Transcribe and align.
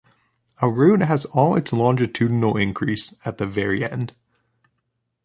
A 0.63 0.67
root 0.67 1.01
has 1.03 1.25
all 1.25 1.55
its 1.55 1.71
longitudinal 1.71 2.57
Increase 2.57 3.13
at 3.23 3.37
the 3.37 3.45
very 3.45 3.87
end. 3.87 4.15